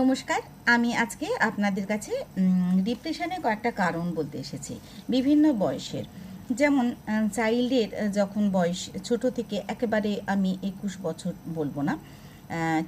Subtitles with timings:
[0.00, 0.40] নমস্কার,
[0.74, 2.12] আমি আজকে আপনাদের কাছে
[2.88, 4.74] ডিপ্রেশনের কয়েকটা কারণ বলতে এসেছি।
[5.14, 6.04] বিভিন্ন বয়সের।
[6.60, 6.86] যেমন
[7.36, 11.94] চাইল্ডের যখন বয়স ছোট থেকে একেবারে আমি একুশ বছর বলব না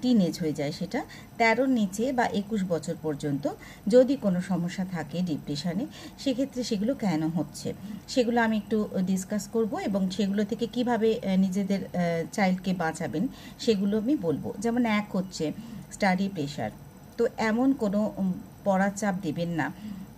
[0.00, 1.00] টিন এজ হয়ে যায় সেটা,
[1.38, 3.44] তেরোর নিচে বা একুশ বছর পর্যন্ত
[3.94, 5.84] যদি কোনো সমস্যা থাকে ডিপ্রেশনে
[6.22, 7.68] সেক্ষেত্রে সেগুলো কেন হচ্ছে?
[8.12, 8.78] সেগুলো আমি একটু
[9.10, 11.08] ডিসকাস করব এবং সেগুলো থেকে কীভাবে
[11.44, 11.80] নিজেদের
[12.36, 13.24] চাইল্ডকে বাঁচাবেন,
[13.64, 15.44] সেগুলো আমি বলব। যেমন, এক হচ্ছে
[15.94, 16.72] স্টাডি প্রেশার
[17.18, 18.00] তো এমন কোনো
[18.66, 19.66] পড়ার চাপ দেবেন না।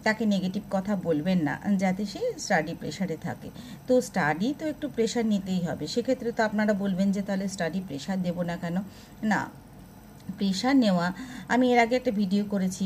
[0.06, 3.48] তাকে নেগেটিভ কথা বলবেন না, যাতে সে স্টাডি প্রেশারে থাকে।
[3.86, 8.18] তো স্টাডি তো একটু প্রেশার নিতেই হবে। সেক্ষেত্রে তো আপনারা বলবেন যে, তাহলে স্টাডি প্রেশার
[8.26, 8.76] দেবো না কেন?
[9.32, 9.40] না।
[10.38, 11.06] প্রেশার নেওয়া,
[11.54, 12.84] আমি এর আগে একটা ভিডিও করেছি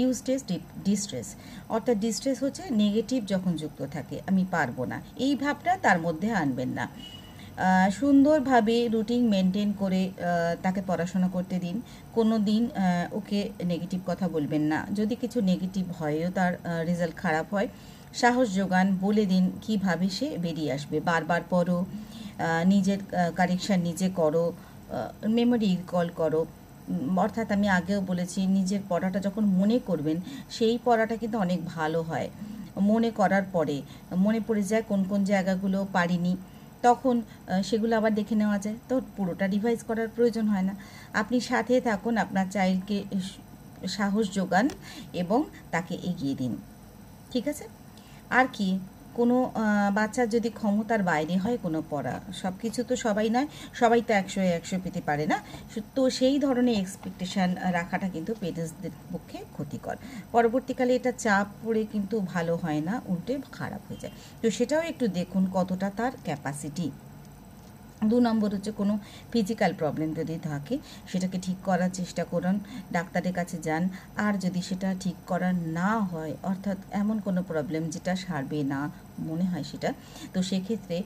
[0.00, 0.40] ইউস্টেস
[0.86, 1.28] ডিস্ট্রেস
[1.74, 6.70] অর্থাৎ ডিস্ট্রেস হচ্ছে নেগেটিভ যখন যুক্ত থাকে, আমি পারব না। এই ভাবটা তার মধ্যে আনবেন
[6.78, 6.84] না।
[7.98, 10.02] সুন্দরভাবে রুটিন মেনটেন করে
[10.64, 11.76] তাকে পড়াশোনা করতে দিন।
[12.16, 12.62] কোনো দিন
[13.18, 13.40] ওকে
[13.72, 16.52] নেগেটিভ কথা বলবেন না। যদি কিছু নেগেটিভ হয়ও তার
[16.88, 17.68] রেজাল্ট খারাপ হয়,
[18.20, 21.78] সাহস যোগান, বলে দিন কীভাবে সে বেরিয়ে আসবে। বারবার পড়ো
[22.72, 23.00] নিজের
[23.38, 24.44] কারেকশান নিজে করো
[25.36, 26.42] মেমোরি রিকল করো।
[27.24, 30.16] অর্থাৎ আমি আগেও বলেছি, নিজের পড়াটা যখন মনে করবেন,
[30.56, 32.28] সেই পড়াটা কিন্তু অনেক ভালো হয়।
[32.90, 33.76] মনে করার পরে,
[34.24, 36.34] মনে পড়ে যায় কোন কোন জায়গাগুলো পারিনি।
[36.82, 37.22] তখন
[37.64, 40.74] সেগুলো আবার দেখে নেওয়া যায়। তো পুরোটা রিভাইজ করার প্রয়োজন হয় না।
[41.12, 42.98] আপনি সাথে থাকুন, আপনার চাইল্ডকে
[43.88, 44.66] সাহস যোগান
[45.12, 46.52] এবং তাকে এগিয়ে দিন।
[47.30, 47.64] ঠিক আছে?
[48.30, 48.68] আর কি?
[49.18, 49.36] কোনো
[49.98, 53.48] বাচ্চার যদি ক্ষমতার বাইরে হয় কোনো পড়া সব কিছু তো সবাই নয়,
[53.80, 55.36] সবাই তো একশো একশো পেতে পারে না।
[55.96, 59.96] তো সেই ধরনের এক্সপেকটেশান রাখাটা কিন্তু পেরেন্টসদের পক্ষে ক্ষতিকর।
[60.34, 65.04] পরবর্তীকালে এটা চাপ পড়ে কিন্তু ভালো হয় না, উল্টে খারাপ হয়ে যায়। তো সেটাও একটু
[65.18, 66.86] দেখুন কতটা তার ক্যাপাসিটি
[68.10, 68.94] দু নম্বর হচ্ছে কোনো
[69.32, 70.74] ফিজিক্যাল প্রবলেম যদি থাকে,
[71.10, 72.56] সেটাকে ঠিক করার চেষ্টা করুন,
[72.96, 73.82] ডাক্তারের কাছে যান।
[74.24, 78.80] আর যদি সেটা ঠিক করা না হয়, অর্থাৎ এমন কোনো প্রবলেম যেটা সারবে না
[79.28, 79.90] মনে হয় সেটা,
[80.34, 80.96] তো সেক্ষেত্রে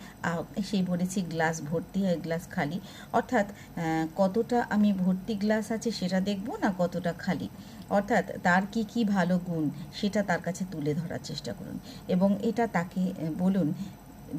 [0.68, 2.78] সেই বলেছি গ্লাস ভর্তি হয় গ্লাস খালি।
[3.18, 3.46] অর্থাৎ
[4.20, 7.48] কতটা আমি ভর্তি গ্লাস আছে সেটা দেখব না কতটা খালি?
[7.96, 9.64] অর্থাৎ তার কি কি ভালো গুণ,
[9.98, 11.76] সেটা তার কাছে তুলে ধরার চেষ্টা করুন।
[12.14, 13.02] এবং এটা তাকে
[13.42, 13.68] বলুন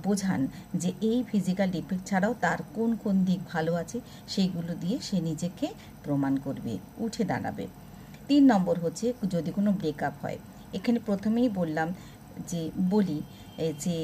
[0.06, 0.42] বোঝান
[0.82, 3.98] যে এই ফিজিক্যাল ডিফেক্ট ছাড়াও তার কোন কোন দিক ভালো আছে
[4.34, 5.68] সেইগুলো দিয়ে সে নিজেকে
[6.06, 6.74] প্রমাণ করবে,
[7.06, 7.66] উঠে দাঁড়াবে।
[8.30, 10.40] তিন নম্বর হচ্ছে যদি কোনো ব্রেকআপ হয়,
[10.78, 11.90] এখানে প্রথমেই বললাম
[12.52, 12.62] যে,
[12.94, 13.20] বলি
[13.84, 13.98] যে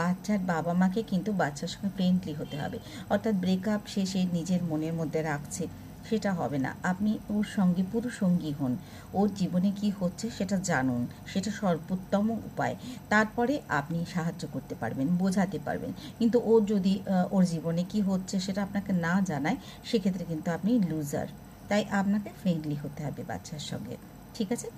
[0.00, 2.78] বাচ্চার বাবা মাকে কিন্তু বাচ্চার সঙ্গে ফ্রেন্ডলি হতে হবে।
[3.12, 5.64] অর্থাৎ ব্রেকআপ সে সে নিজের মনের মধ্যে রাখছে।
[6.10, 8.72] সেটা হবে না। আপনি ওর সঙ্গে পুরো সঙ্গী হন।
[9.18, 11.00] ওর জীবনে কি হচ্ছে সেটা জানুন।
[11.32, 12.74] সেটা সর্বোত্তম উপায়।
[13.12, 16.94] তারপরে আপনি সাহায্য করতে পারবেন, বোঝাতে পারবেন। কিন্তু ও যদি
[17.30, 19.58] ওর জীবনে কি হচ্ছে সেটা আপনাকে না জানায়,
[19.90, 21.28] সেক্ষেত্রে কিন্তু আপনি লুজার
[21.70, 23.96] তাই আপনাকে ফ্রেন্ডলি হতে হবে বাচ্চার সঙ্গে।
[24.36, 24.68] ঠিক আছে?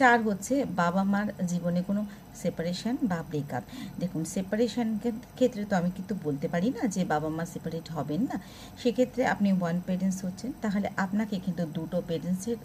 [0.00, 2.02] চার হচ্ছে বাবা মার জীবনে কোনো
[2.42, 3.64] সেপারেশন বা ব্রেকআপ
[4.02, 4.88] দেখুন সেপারেশন
[5.36, 8.36] ক্ষেত্রে তো আমি কিন্তু বলতে পারি না যে বাবা মা সেপারেট হবেন না।
[8.82, 12.58] সেক্ষেত্রে আপনি ওয়ান পেরেন্টস হচ্ছেন, তাহলে আপনাকে কিন্তু দুটো পেরেন্টসের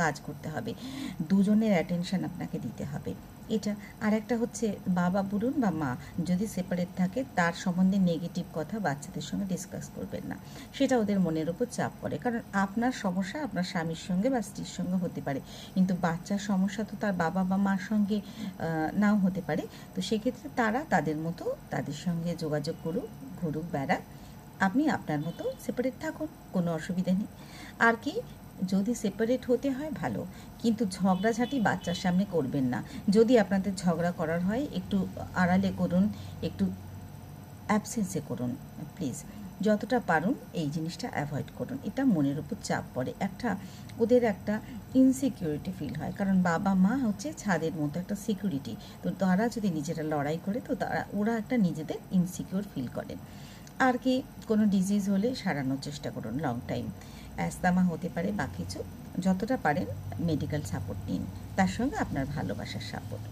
[0.00, 0.72] কাজ করতে হবে।
[1.30, 3.12] দুজনের অ্যাটেনশান আপনাকে দিতে হবে।
[3.56, 4.66] এটা আর একটা হচ্ছে
[5.00, 5.90] বাবা বলুন বা মা।
[6.26, 10.36] যদি সেপারেট থাকে, তার সম্বন্ধে নেগেটিভ কথা বাচ্চাদের সঙ্গে ডিসকাস করবেন না।
[10.76, 14.96] সেটা ওদের মনের উপর চাপ পড়ে। কারণ আপনার সমস্যা আপনার স্বামীর সঙ্গে বা স্ত্রীর সঙ্গে
[15.04, 15.40] হতে পারে।
[15.74, 18.18] কিন্তু বাচ্চার সমস্যা তো তার বাবা বা মার সঙ্গে
[19.02, 19.62] নাও হতে পারে।
[19.94, 23.08] তো সেক্ষেত্রে তারা তাদের মতো তাদের সঙ্গে যোগাযোগ করুক,
[23.40, 24.02] ঘুরুক, বেড়াক।
[24.66, 27.30] আপনি আপনার মতো সেপারেট থাকুন, কোনো অসুবিধা নেই।
[27.88, 28.14] আর কি
[28.68, 30.26] যদি সেপারেট হতে হয়, ভালো।
[30.58, 36.08] কিন্তু ঝগড়াঝাটি বাচ্চার সামনে করবেন না। যদি আপনাদের ঝগড়া করার হয়, একটু আড়ালে করুন,
[36.42, 36.66] একটু
[37.66, 38.56] অ্যাবসেন্সে করুন
[38.96, 39.24] প্লিজ
[39.60, 43.56] যতটা পারুন, এই জিনিসটা অ্যাভয়েড করুন। এটা মনের উপর চাপ পড়ে। একটা,
[43.98, 44.60] ওদের একটা
[44.94, 50.02] ইনসিকিউরিটি ফিল হয়। কারণ বাবা মা হচ্ছে ছাদের মতো একটা সিকিউরিটি তো তারা যদি নিজেরা
[50.02, 53.14] লড়াই করে, তো তারা, ওরা একটা নিজেদের ইনসিকিউর ফিল করে।
[53.80, 54.14] আর কি
[54.46, 56.86] কোনো ডিজিজ হলে সারানোর চেষ্টা করুন লং টাইম
[57.36, 58.78] অ্যাস্তামা হতে পারে বা কিছু,
[59.18, 59.88] যতটা পারেন
[60.20, 61.22] মেডিকেল সাপোর্ট নিন।
[61.56, 63.24] তার সঙ্গে আপনার ভালোবাসার সাপোর্ট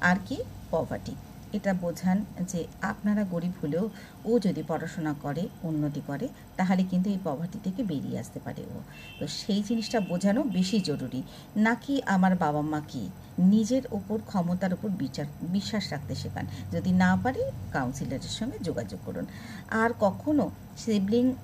[0.00, 0.36] আর কি
[0.70, 1.14] পভার্টি
[1.52, 3.84] এটা বোঝান যে আপনারা গরিব হলেও
[4.24, 8.78] ও যদি পড়াশোনা করে, উন্নতি করে, তাহলে কিন্তু এই পভার্টি থেকে বেরিয়ে আসতে পারে ও।
[9.18, 11.20] তো সেই জিনিসটা বোঝানো বেশি জরুরি।
[11.56, 13.04] নাকি আমার বাবা মা কি?
[13.38, 19.26] নিজের ওপর, ক্ষমতার উপর বিচার, বিশ্বাস রাখতে শেখান। যদি না পারে কাউন্সিলরের সঙ্গে যোগাযোগ করুন।
[19.70, 21.34] আর কখনো সিবলিং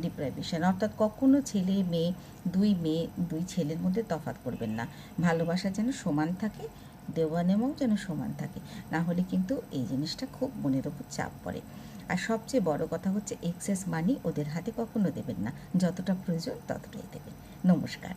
[0.00, 2.12] ডিপ্রাইভেশন অর্থাৎ কখনো ছেলে, মেয়ে,
[2.48, 4.86] দুই মেয়ে, দুই ছেলের মধ্যে তফাত করবেন না।
[5.20, 6.68] ভালোবাসা যেন সমান থাকে
[7.14, 8.60] দেওয়া নেওয়াও যেন সমান থাকে।
[8.92, 11.60] না হলে কিন্তু এই জিনিসটা খুব মনের ওপর চাপ পড়ে।
[12.08, 17.02] আর সবচেয়ে বড় কথা হচ্ছে এক্সেস মানি ওদের হাতে কখনো দেবেন না। যতটা প্রয়োজন ততটাই
[17.12, 17.34] দেবেন।
[17.74, 18.10] নমস্কার।